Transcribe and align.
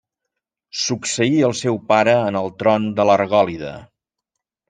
Succeí 0.83 1.35
el 1.49 1.53
seu 1.59 1.77
pare 1.91 2.15
en 2.31 2.39
el 2.41 2.49
tron 2.63 2.89
de 3.01 3.07
l'Argòlida. 3.11 3.77